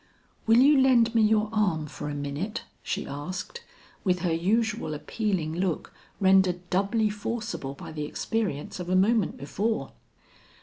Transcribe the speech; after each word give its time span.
"Will 0.47 0.57
you 0.57 0.81
lend 0.81 1.13
me 1.13 1.21
your 1.21 1.47
arm 1.53 1.85
for 1.85 2.09
a 2.09 2.15
minute?" 2.15 2.63
she 2.81 3.05
asked, 3.05 3.63
with 4.03 4.21
her 4.21 4.33
usual 4.33 4.95
appealing 4.95 5.53
look 5.53 5.93
rendered 6.19 6.67
doubly 6.71 7.11
forcible 7.11 7.75
by 7.75 7.91
the 7.91 8.05
experience 8.05 8.79
of 8.79 8.89
a 8.89 8.95
moment 8.95 9.37
before. 9.37 9.91